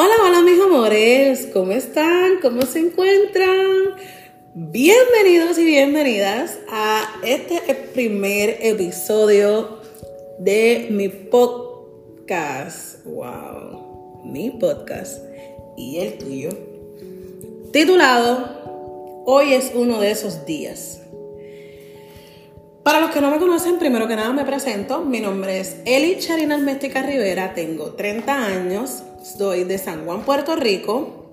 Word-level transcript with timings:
Hola, 0.00 0.14
hola 0.24 0.42
mis 0.42 0.60
amores, 0.60 1.48
¿cómo 1.52 1.72
están? 1.72 2.38
¿Cómo 2.40 2.62
se 2.62 2.78
encuentran? 2.78 3.96
Bienvenidos 4.54 5.58
y 5.58 5.64
bienvenidas 5.64 6.56
a 6.70 7.02
este 7.24 7.60
primer 7.94 8.58
episodio 8.60 9.80
de 10.38 10.86
mi 10.92 11.08
podcast. 11.08 13.04
Wow, 13.06 14.22
mi 14.24 14.50
podcast 14.50 15.20
y 15.76 15.98
el 15.98 16.16
tuyo. 16.16 16.50
Titulado 17.72 19.24
Hoy 19.26 19.52
es 19.52 19.72
uno 19.74 20.00
de 20.00 20.12
esos 20.12 20.46
días. 20.46 21.02
Para 22.84 23.00
los 23.00 23.10
que 23.10 23.20
no 23.20 23.32
me 23.32 23.40
conocen, 23.40 23.80
primero 23.80 24.06
que 24.06 24.14
nada 24.14 24.32
me 24.32 24.44
presento. 24.44 25.00
Mi 25.00 25.18
nombre 25.18 25.58
es 25.58 25.78
Eli 25.84 26.20
Charina 26.20 26.54
Alméstica 26.54 27.02
Rivera, 27.02 27.52
tengo 27.52 27.94
30 27.94 28.46
años, 28.46 29.02
soy 29.22 29.64
de 29.64 29.78
San 29.78 30.04
Juan, 30.04 30.22
Puerto 30.24 30.56
Rico. 30.56 31.32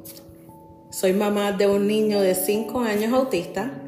Soy 0.90 1.14
mamá 1.14 1.52
de 1.52 1.68
un 1.68 1.88
niño 1.88 2.22
de 2.22 2.36
5 2.36 2.80
años 2.80 3.14
autista. 3.14 3.82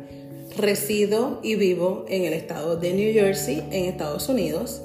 Resido 0.56 1.40
y 1.44 1.56
vivo 1.56 2.06
en 2.08 2.23
el 2.23 2.34
estado 2.34 2.78
de 2.78 2.94
New 2.94 3.14
Jersey, 3.14 3.64
en 3.72 3.86
Estados 3.86 4.28
Unidos. 4.30 4.82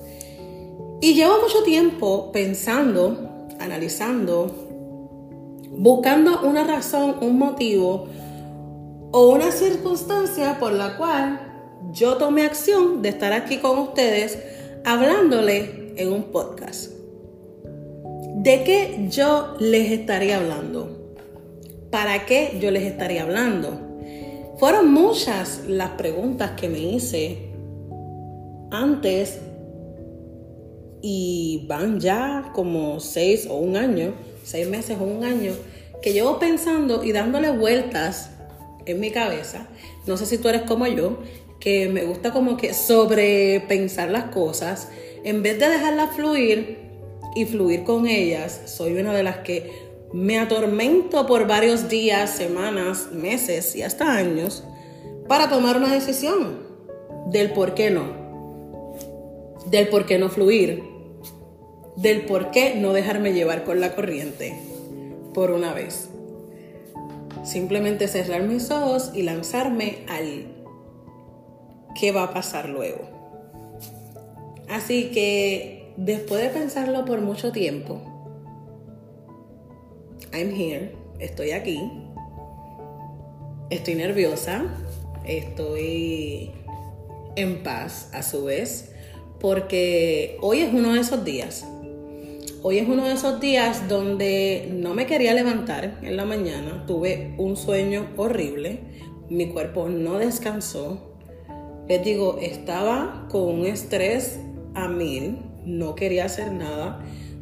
Y 1.01 1.15
llevo 1.15 1.41
mucho 1.41 1.63
tiempo 1.63 2.31
pensando, 2.33 3.47
analizando, 3.59 4.47
buscando 5.71 6.43
una 6.43 6.65
razón, 6.65 7.17
un 7.21 7.39
motivo 7.39 8.07
o 9.13 9.29
una 9.31 9.51
circunstancia 9.51 10.59
por 10.59 10.73
la 10.73 10.97
cual 10.97 11.81
yo 11.93 12.17
tomé 12.17 12.45
acción 12.45 13.03
de 13.03 13.11
estar 13.11 13.33
aquí 13.33 13.59
con 13.59 13.79
ustedes 13.79 14.39
hablándole 14.85 15.95
en 15.97 16.13
un 16.13 16.25
podcast. 16.25 17.02
¿De 18.43 18.65
qué 18.65 19.07
yo 19.09 19.55
les 19.61 19.93
estaría 19.93 20.39
hablando? 20.39 21.15
¿Para 21.93 22.27
qué 22.27 22.59
yo 22.61 22.73
les 22.73 22.83
estaría 22.83 23.23
hablando? 23.23 23.79
Fueron 24.59 24.93
muchas 24.93 25.61
las 25.69 25.91
preguntas 25.91 26.51
que 26.61 26.69
me 26.69 26.81
hice 26.81 27.53
antes 28.73 29.39
y 31.03 31.67
van 31.69 32.01
ya 32.01 32.51
como 32.53 32.99
seis 32.99 33.47
o 33.49 33.59
un 33.59 33.77
año, 33.77 34.13
seis 34.43 34.67
meses 34.67 34.99
o 35.01 35.05
un 35.05 35.23
año, 35.23 35.53
que 36.03 36.13
llevo 36.13 36.41
pensando 36.41 37.05
y 37.05 37.13
dándole 37.13 37.53
vueltas 37.53 38.31
en 38.87 38.99
mi 38.99 39.13
cabeza. 39.13 39.69
No 40.09 40.17
sé 40.17 40.27
si 40.27 40.39
tú 40.39 40.49
eres 40.49 40.63
como 40.63 40.89
yo, 40.89 41.21
que 41.61 41.89
me 41.89 42.03
gusta 42.03 42.33
como 42.33 42.57
que 42.57 42.75
sobrepensar 42.75 44.11
las 44.11 44.25
cosas, 44.35 44.89
en 45.23 45.45
vez 45.45 45.61
de 45.61 45.69
dejarlas 45.69 46.17
fluir 46.17 46.92
y 47.35 47.47
fluir 47.47 47.85
con 47.85 48.07
ellas, 48.07 48.63
soy 48.67 48.95
una 48.95 49.13
de 49.13 49.23
las 49.23 49.39
que 49.39 49.91
me 50.13 50.39
atormento 50.39 51.27
por 51.27 51.47
varios 51.47 51.89
días, 51.89 52.31
semanas, 52.31 53.09
meses 53.13 53.75
y 53.75 53.83
hasta 53.83 54.15
años 54.15 54.65
para 55.29 55.49
tomar 55.49 55.77
una 55.77 55.93
decisión 55.93 56.61
del 57.27 57.53
por 57.53 57.75
qué 57.75 57.91
no, 57.91 59.03
del 59.71 59.89
por 59.89 60.05
qué 60.05 60.19
no 60.19 60.29
fluir, 60.29 60.83
del 61.97 62.27
por 62.27 62.51
qué 62.51 62.75
no 62.75 62.93
dejarme 62.93 63.33
llevar 63.33 63.65
con 63.65 63.81
la 63.81 63.95
corriente 63.95 64.59
por 65.33 65.51
una 65.51 65.73
vez. 65.73 66.09
Simplemente 67.45 68.07
cerrar 68.09 68.43
mis 68.43 68.71
ojos 68.71 69.11
y 69.15 69.23
lanzarme 69.23 70.05
al 70.09 70.47
qué 71.99 72.13
va 72.13 72.25
a 72.25 72.35
pasar 72.35 72.69
luego. 72.69 73.09
Así 74.69 75.11
que 75.11 75.82
después 75.97 76.43
de 76.43 76.49
pensarlo 76.49 77.05
por 77.05 77.21
mucho 77.21 77.53
tiempo, 77.53 78.01
I'm 80.33 80.51
here, 80.51 80.95
estoy 81.19 81.51
aquí, 81.51 81.79
estoy 83.71 83.95
nerviosa, 83.95 84.65
estoy 85.27 86.51
en 87.37 87.63
paz 87.63 88.11
a 88.13 88.23
su 88.23 88.45
vez, 88.45 88.93
porque 89.41 90.39
hoy 90.41 90.61
es 90.61 90.73
uno 90.73 90.95
de 90.95 91.01
esos 91.01 91.25
días. 91.25 91.67
Hoy 92.65 92.79
es 92.79 92.89
uno 92.89 93.07
de 93.07 93.15
esos 93.15 93.41
días 93.41 93.89
donde 93.89 94.69
no 94.73 94.95
me 94.95 95.07
quería 95.07 95.35
levantar 95.35 95.99
en 96.03 96.17
la 96.17 96.25
mañana, 96.25 96.85
tuve 96.87 97.35
un 97.37 97.57
sueño 97.57 98.11
horrible, 98.17 98.81
mi 99.29 99.49
cuerpo 99.49 99.89
no 99.89 100.19
descansó, 100.19 101.13
les 101.89 102.05
digo, 102.05 102.39
estaba 102.41 103.27
con 103.31 103.43
un 103.43 103.67
estrés 103.67 104.39
a 104.75 104.87
mil, 104.87 105.39
no 105.65 105.95
quería 105.95 106.25
hacer 106.25 106.53
nada. 106.53 107.01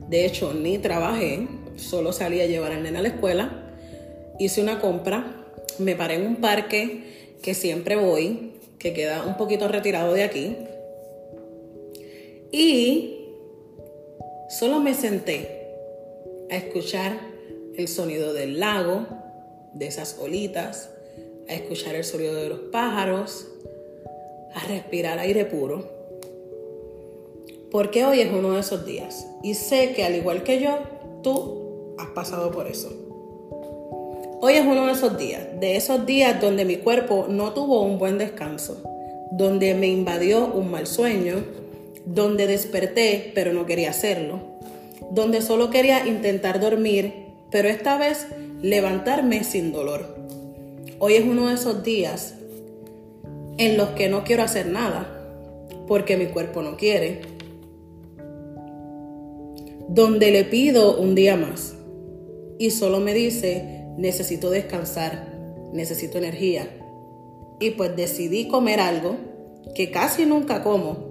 De 0.08 0.26
hecho, 0.26 0.54
ni 0.54 0.78
trabajé, 0.78 1.48
solo 1.76 2.12
salí 2.12 2.40
a 2.40 2.46
llevar 2.46 2.72
al 2.72 2.82
nene 2.82 2.98
a 2.98 3.02
la 3.02 3.08
escuela. 3.08 3.72
Hice 4.38 4.62
una 4.62 4.80
compra, 4.80 5.46
me 5.78 5.94
paré 5.94 6.14
en 6.14 6.26
un 6.26 6.36
parque 6.36 7.34
que 7.42 7.54
siempre 7.54 7.96
voy, 7.96 8.52
que 8.78 8.92
queda 8.92 9.24
un 9.24 9.36
poquito 9.36 9.68
retirado 9.68 10.12
de 10.12 10.22
aquí. 10.22 10.56
Y 12.52 13.26
solo 14.48 14.80
me 14.80 14.94
senté 14.94 15.68
a 16.50 16.56
escuchar 16.56 17.18
el 17.76 17.88
sonido 17.88 18.32
del 18.32 18.58
lago, 18.58 19.06
de 19.74 19.86
esas 19.86 20.18
olitas, 20.20 20.90
a 21.48 21.54
escuchar 21.54 21.94
el 21.94 22.04
sonido 22.04 22.34
de 22.34 22.48
los 22.48 22.58
pájaros, 22.72 23.46
a 24.54 24.66
respirar 24.66 25.18
aire 25.18 25.44
puro. 25.44 25.99
Porque 27.70 28.04
hoy 28.04 28.20
es 28.20 28.32
uno 28.32 28.52
de 28.52 28.60
esos 28.60 28.84
días. 28.84 29.26
Y 29.42 29.54
sé 29.54 29.92
que 29.92 30.04
al 30.04 30.16
igual 30.16 30.42
que 30.42 30.60
yo, 30.60 30.78
tú 31.22 31.94
has 31.98 32.08
pasado 32.08 32.50
por 32.50 32.66
eso. 32.66 32.90
Hoy 34.42 34.54
es 34.54 34.64
uno 34.64 34.86
de 34.86 34.92
esos 34.92 35.18
días, 35.18 35.42
de 35.60 35.76
esos 35.76 36.06
días 36.06 36.40
donde 36.40 36.64
mi 36.64 36.76
cuerpo 36.76 37.26
no 37.28 37.52
tuvo 37.52 37.82
un 37.82 37.98
buen 37.98 38.16
descanso, 38.16 38.82
donde 39.32 39.74
me 39.74 39.86
invadió 39.86 40.46
un 40.46 40.70
mal 40.70 40.86
sueño, 40.86 41.44
donde 42.06 42.46
desperté 42.46 43.32
pero 43.34 43.52
no 43.52 43.66
quería 43.66 43.90
hacerlo, 43.90 44.40
donde 45.10 45.42
solo 45.42 45.68
quería 45.68 46.06
intentar 46.06 46.58
dormir, 46.58 47.26
pero 47.50 47.68
esta 47.68 47.98
vez 47.98 48.28
levantarme 48.62 49.44
sin 49.44 49.72
dolor. 49.72 50.16
Hoy 50.98 51.16
es 51.16 51.24
uno 51.24 51.48
de 51.48 51.54
esos 51.54 51.82
días 51.82 52.34
en 53.58 53.76
los 53.76 53.90
que 53.90 54.08
no 54.08 54.24
quiero 54.24 54.42
hacer 54.42 54.66
nada 54.66 55.18
porque 55.86 56.16
mi 56.16 56.26
cuerpo 56.26 56.62
no 56.62 56.76
quiere. 56.76 57.20
Donde 59.92 60.30
le 60.30 60.44
pido 60.44 61.00
un 61.00 61.16
día 61.16 61.36
más 61.36 61.74
y 62.60 62.70
solo 62.70 63.00
me 63.00 63.12
dice, 63.12 63.86
necesito 63.98 64.48
descansar, 64.48 65.36
necesito 65.72 66.16
energía. 66.18 66.68
Y 67.58 67.70
pues 67.70 67.96
decidí 67.96 68.46
comer 68.46 68.78
algo 68.78 69.16
que 69.74 69.90
casi 69.90 70.26
nunca 70.26 70.62
como, 70.62 71.10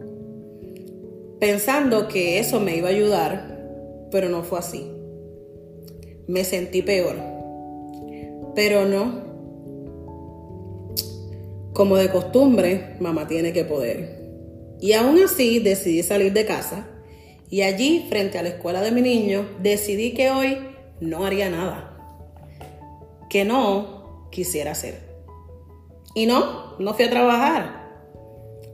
pensando 1.41 2.07
que 2.07 2.39
eso 2.39 2.61
me 2.61 2.77
iba 2.77 2.87
a 2.87 2.91
ayudar, 2.91 4.07
pero 4.11 4.29
no 4.29 4.43
fue 4.43 4.59
así. 4.59 4.89
Me 6.27 6.45
sentí 6.45 6.81
peor. 6.81 7.17
Pero 8.55 8.85
no, 8.85 9.29
como 11.73 11.97
de 11.97 12.09
costumbre, 12.09 12.95
mamá 13.01 13.27
tiene 13.27 13.51
que 13.51 13.65
poder. 13.65 14.77
Y 14.79 14.93
aún 14.93 15.21
así 15.21 15.59
decidí 15.59 16.01
salir 16.01 16.31
de 16.31 16.45
casa 16.45 16.87
y 17.49 17.61
allí, 17.61 18.05
frente 18.09 18.37
a 18.37 18.43
la 18.43 18.49
escuela 18.49 18.81
de 18.81 18.91
mi 18.91 19.01
niño, 19.01 19.47
decidí 19.59 20.13
que 20.13 20.29
hoy 20.29 20.57
no 20.99 21.25
haría 21.25 21.49
nada. 21.49 21.97
Que 23.29 23.45
no 23.45 24.27
quisiera 24.31 24.71
hacer. 24.71 24.99
Y 26.13 26.25
no, 26.25 26.77
no 26.77 26.93
fui 26.93 27.05
a 27.05 27.09
trabajar. 27.09 27.89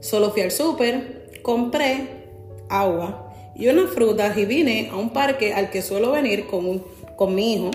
Solo 0.00 0.30
fui 0.30 0.42
al 0.42 0.50
súper, 0.50 1.40
compré 1.42 2.28
agua 2.68 3.32
y 3.54 3.68
unas 3.68 3.90
frutas 3.90 4.36
y 4.36 4.44
vine 4.44 4.90
a 4.90 4.96
un 4.96 5.10
parque 5.10 5.54
al 5.54 5.70
que 5.70 5.82
suelo 5.82 6.12
venir 6.12 6.46
con, 6.46 6.84
con 7.16 7.34
mi 7.34 7.54
hijo. 7.54 7.70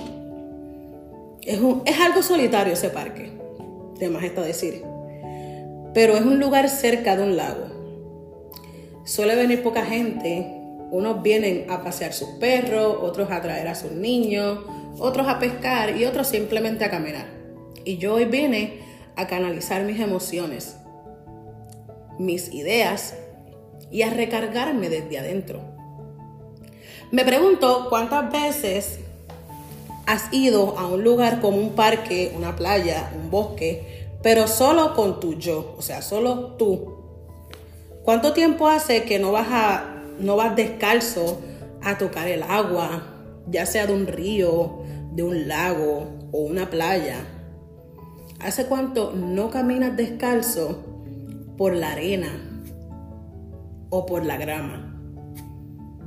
Es, 1.42 1.60
es 1.86 2.00
algo 2.00 2.22
solitario 2.22 2.74
ese 2.74 2.90
parque, 2.90 3.32
de 3.98 4.10
más 4.10 4.24
está 4.24 4.42
decir 4.42 4.84
pero 5.94 6.16
es 6.16 6.22
un 6.22 6.40
lugar 6.40 6.70
cerca 6.70 7.16
de 7.16 7.24
un 7.24 7.36
lago. 7.36 7.66
Suele 9.04 9.36
venir 9.36 9.64
poca 9.64 9.84
gente, 9.86 10.61
unos 10.92 11.24
vienen 11.24 11.72
a 11.72 11.82
pasear 11.84 12.14
sus 12.14 12.30
perros, 12.32 12.98
otros 13.02 13.32
a 13.32 13.42
traer 13.42 13.68
a 13.70 13.76
sus 13.76 13.92
niños, 13.92 14.60
otros 15.00 15.28
a 15.28 15.40
pescar 15.40 15.96
y 15.96 16.06
otros 16.06 16.28
simplemente 16.28 16.84
a 16.84 16.92
caminar. 16.92 17.26
Y 17.86 17.98
yo 17.98 18.16
hoy 18.16 18.26
vine 18.26 18.82
a 19.16 19.26
canalizar 19.26 19.84
mis 19.84 20.00
emociones, 20.00 20.76
mis 22.20 22.54
ideas 22.54 23.16
y 23.90 24.02
a 24.04 24.10
recargarme 24.10 24.90
desde 24.90 25.18
adentro. 25.18 25.62
Me 27.10 27.24
pregunto 27.24 27.88
cuántas 27.90 28.32
veces 28.32 29.00
has 30.06 30.32
ido 30.34 30.78
a 30.78 30.88
un 30.88 31.04
lugar 31.04 31.40
como 31.40 31.58
un 31.58 31.72
parque, 31.72 32.34
una 32.36 32.56
playa, 32.58 33.12
un 33.16 33.32
bosque, 33.32 34.08
pero 34.22 34.48
solo 34.48 34.94
con 34.94 35.22
tu 35.22 35.36
yo, 35.36 35.74
o 35.78 35.82
sea, 35.82 36.02
solo 36.02 36.56
tú. 36.58 36.98
¿Cuánto 38.04 38.34
tiempo 38.34 38.68
hace 38.68 39.04
que 39.04 39.20
no 39.20 39.32
vas 39.32 39.48
a 39.52 40.01
no 40.22 40.36
vas 40.36 40.56
descalzo 40.56 41.42
a 41.82 41.98
tocar 41.98 42.28
el 42.28 42.44
agua, 42.44 43.04
ya 43.48 43.66
sea 43.66 43.88
de 43.88 43.94
un 43.94 44.08
río, 44.08 44.82
de 45.14 45.24
un 45.24 45.48
lago 45.48 46.08
o 46.32 46.42
una 46.42 46.70
playa? 46.70 47.18
¿Hace 48.40 48.66
cuánto 48.66 49.14
no 49.14 49.50
caminas 49.50 49.96
descalzo 49.98 50.84
por 51.58 51.76
la 51.76 51.92
arena 51.92 52.32
o 53.90 54.06
por 54.06 54.26
la 54.26 54.38
grama? 54.38 54.88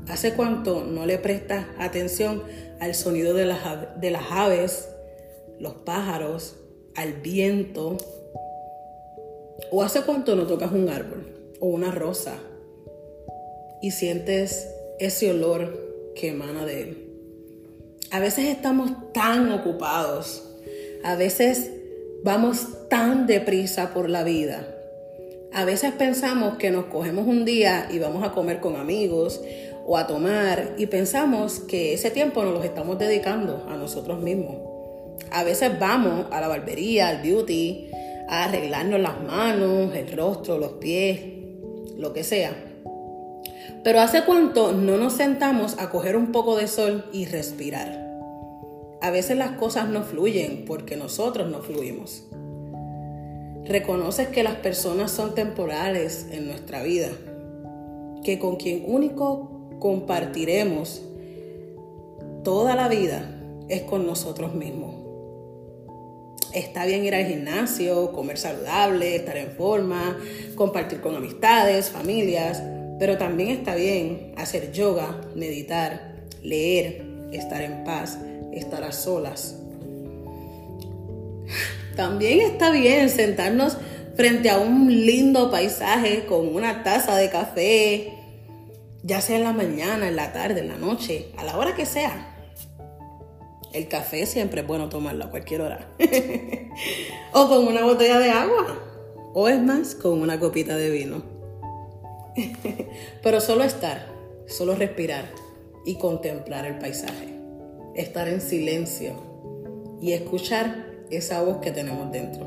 ¿Hace 0.09 0.35
cuánto 0.35 0.85
no 0.85 1.07
le 1.07 1.19
prestas 1.19 1.67
atención 1.79 2.43
al 2.81 2.95
sonido 2.95 3.35
de 3.35 3.47
las, 3.47 3.61
de 4.01 4.11
las 4.11 4.31
aves, 4.31 4.89
los 5.59 5.75
pájaros, 5.75 6.57
al 6.95 7.15
viento? 7.15 7.97
¿O 9.71 9.83
hace 9.83 10.03
cuánto 10.03 10.37
no 10.37 10.47
tocas 10.47 10.73
un 10.73 10.89
árbol 10.89 11.57
o 11.61 11.69
una 11.69 11.91
rosa 11.91 12.37
y 13.85 13.91
sientes 13.91 14.67
ese 14.99 15.31
olor 15.31 16.13
que 16.17 16.29
emana 16.29 16.65
de 16.65 16.81
él? 16.81 17.09
A 18.11 18.19
veces 18.19 18.47
estamos 18.47 18.91
tan 19.13 19.53
ocupados, 19.53 20.43
a 21.03 21.17
veces 21.17 21.71
vamos 22.23 22.89
tan 22.89 23.27
deprisa 23.27 23.93
por 23.93 24.09
la 24.09 24.25
vida. 24.25 24.67
A 25.53 25.67
veces 25.67 25.93
pensamos 25.93 26.57
que 26.57 26.71
nos 26.71 26.87
cogemos 26.87 27.27
un 27.27 27.45
día 27.45 27.87
y 27.93 27.99
vamos 27.99 28.25
a 28.25 28.33
comer 28.33 28.61
con 28.61 28.77
amigos 28.77 29.43
o 29.85 29.99
a 29.99 30.07
tomar 30.07 30.77
y 30.79 30.87
pensamos 30.87 31.61
que 31.61 31.93
ese 31.93 32.11
tiempo 32.11 32.43
nos 32.43 32.55
lo 32.55 32.65
estamos 32.65 32.99
dedicando 32.99 33.67
a 33.69 33.77
nosotros 33.77 34.19
mismos. 34.19 34.57
A 35.31 35.45
veces 35.45 35.79
vamos 35.79 36.29
a 36.31 36.41
la 36.41 36.49
barbería, 36.49 37.09
al 37.09 37.21
beauty, 37.21 37.91
a 38.31 38.45
arreglarnos 38.45 38.99
las 38.99 39.21
manos, 39.21 39.95
el 39.95 40.11
rostro, 40.17 40.57
los 40.57 40.73
pies, 40.73 41.21
lo 41.99 42.15
que 42.15 42.25
sea. 42.25 42.74
Pero 43.83 44.01
¿hace 44.01 44.25
cuánto 44.25 44.73
no 44.73 44.97
nos 44.97 45.15
sentamos 45.15 45.77
a 45.79 45.91
coger 45.91 46.17
un 46.17 46.33
poco 46.33 46.57
de 46.57 46.69
sol 46.69 47.05
y 47.13 47.27
respirar? 47.27 48.05
A 49.01 49.11
veces 49.11 49.37
las 49.37 49.53
cosas 49.53 49.89
no 49.89 50.03
fluyen 50.03 50.65
porque 50.67 50.97
nosotros 50.97 51.51
no 51.51 51.61
fluimos. 51.61 52.25
Reconoces 53.67 54.29
que 54.29 54.43
las 54.43 54.57
personas 54.57 55.11
son 55.11 55.35
temporales 55.35 56.27
en 56.31 56.47
nuestra 56.47 56.83
vida, 56.83 57.09
que 58.23 58.39
con 58.39 58.57
quien 58.57 58.85
único 58.87 59.69
compartiremos 59.79 61.03
toda 62.43 62.77
la 62.77 62.89
vida 62.89 63.31
es 63.69 63.83
con 63.83 64.07
nosotros 64.07 64.55
mismos. 64.55 64.95
Está 66.55 66.87
bien 66.87 67.05
ir 67.05 67.15
al 67.15 67.27
gimnasio, 67.27 68.13
comer 68.13 68.39
saludable, 68.39 69.17
estar 69.17 69.37
en 69.37 69.51
forma, 69.51 70.17
compartir 70.55 71.01
con 71.01 71.17
amistades, 71.17 71.91
familias, 71.91 72.63
pero 72.99 73.19
también 73.19 73.51
está 73.51 73.75
bien 73.75 74.33
hacer 74.37 74.73
yoga, 74.73 75.21
meditar, 75.35 76.15
leer, 76.43 77.05
estar 77.33 77.63
en 77.63 77.85
paz, 77.85 78.19
estar 78.53 78.85
a 78.85 78.93
solas. 78.93 79.57
También 81.97 82.41
está 82.41 82.71
bien 82.71 83.09
sentarnos 83.11 83.77
frente 84.17 84.51
a 84.51 84.59
un 84.59 84.89
lindo 84.89 85.51
paisaje 85.51 86.27
con 86.27 86.55
una 86.55 86.83
taza 86.83 87.17
de 87.17 87.31
café, 87.31 88.13
ya 89.03 89.21
sea 89.21 89.37
en 89.37 89.45
la 89.45 89.53
mañana, 89.53 90.09
en 90.09 90.17
la 90.17 90.33
tarde, 90.33 90.61
en 90.61 90.69
la 90.69 90.77
noche, 90.77 91.27
a 91.37 91.45
la 91.45 91.57
hora 91.57 91.75
que 91.75 91.87
sea. 91.87 92.31
El 93.73 93.89
café 93.89 94.25
siempre 94.27 94.61
es 94.61 94.67
bueno 94.67 94.89
tomarlo 94.89 95.25
a 95.25 95.31
cualquier 95.31 95.63
hora. 95.63 95.89
o 97.33 97.49
con 97.49 97.67
una 97.67 97.85
botella 97.85 98.21
de 98.21 98.31
agua. 98.31 98.79
O 99.35 99.49
es 99.49 99.61
más, 99.61 99.97
con 99.97 100.23
una 100.23 100.39
copita 100.39 100.77
de 100.77 100.91
vino. 100.91 101.34
Pero 103.23 103.41
solo 103.41 103.65
estar, 103.65 104.07
solo 104.47 104.75
respirar 104.75 105.31
y 105.85 105.97
contemplar 105.97 106.67
el 106.67 106.79
paisaje 106.79 107.35
estar 107.95 108.29
en 108.29 108.41
silencio 108.41 109.15
y 110.01 110.13
escuchar 110.13 110.87
esa 111.11 111.43
voz 111.43 111.59
que 111.59 111.71
tenemos 111.71 112.11
dentro. 112.11 112.47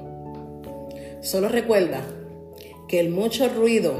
Solo 1.21 1.49
recuerda 1.49 2.01
que 2.87 2.99
el 2.99 3.09
mucho 3.09 3.49
ruido 3.49 3.93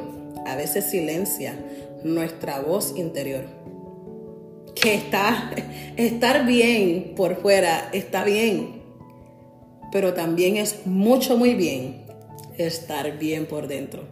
a 0.45 0.55
veces 0.55 0.85
silencia 0.85 1.55
nuestra 2.03 2.59
voz 2.59 2.93
interior. 2.95 3.45
Que 4.75 4.95
está, 4.95 5.51
estar 5.97 6.45
bien 6.45 7.13
por 7.15 7.37
fuera 7.41 7.89
está 7.93 8.23
bien, 8.23 8.83
pero 9.91 10.13
también 10.13 10.57
es 10.57 10.85
mucho, 10.85 11.37
muy 11.37 11.55
bien 11.55 12.05
estar 12.57 13.17
bien 13.17 13.45
por 13.45 13.67
dentro. 13.67 14.03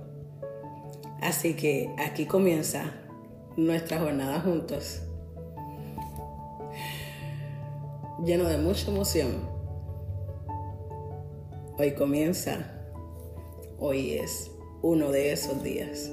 Así 1.22 1.56
que 1.56 1.94
aquí 1.98 2.26
comienza 2.26 2.94
nuestra 3.58 4.00
jornada 4.00 4.42
juntos 4.42 5.02
lleno 8.24 8.46
de 8.46 8.58
mucha 8.58 8.90
emoción. 8.90 9.50
Hoy 11.78 11.92
comienza, 11.94 12.82
hoy 13.78 14.14
es 14.14 14.52
uno 14.82 15.12
de 15.12 15.32
esos 15.32 15.62
días. 15.64 16.12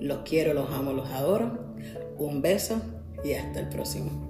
Los 0.00 0.18
quiero, 0.18 0.54
los 0.54 0.70
amo, 0.70 0.92
los 0.92 1.08
adoro. 1.10 1.76
Un 2.18 2.42
beso 2.42 2.80
y 3.24 3.34
hasta 3.34 3.60
el 3.60 3.68
próximo. 3.68 4.27